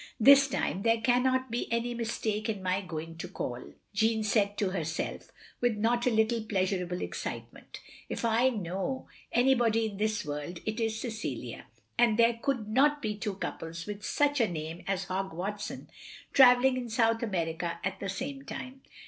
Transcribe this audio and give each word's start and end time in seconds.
"This 0.19 0.47
time 0.47 0.81
there 0.81 0.99
cannot 0.99 1.51
be 1.51 1.71
any 1.71 1.93
mistake 1.93 2.49
in 2.49 2.63
my 2.63 2.81
going 2.81 3.17
to 3.19 3.27
call," 3.27 3.61
Jeanne 3.93 4.23
said 4.23 4.57
to 4.57 4.71
herself, 4.71 5.31
with 5.59 5.77
not 5.77 6.07
a 6.07 6.09
little 6.09 6.41
pleastirable 6.41 7.03
excitement. 7.03 7.79
"If 8.09 8.25
I 8.25 8.49
know 8.49 9.07
anybody 9.31 9.85
in 9.85 9.97
this 9.97 10.25
world 10.25 10.59
it 10.65 10.79
is 10.79 10.99
Cecilia! 10.99 11.67
And 11.99 12.17
there 12.17 12.39
could 12.41 12.67
not 12.67 12.99
be 13.03 13.13
two 13.15 13.35
couples 13.35 13.85
with 13.85 14.03
such 14.03 14.41
a 14.41 14.47
name 14.49 14.83
as 14.87 15.03
Hogg 15.03 15.33
Watson 15.33 15.87
travelling 16.33 16.77
in 16.77 16.89
South 16.89 17.21
America 17.21 17.77
at 17.83 17.99
the 17.99 18.09
same 18.09 18.43
time. 18.43 18.81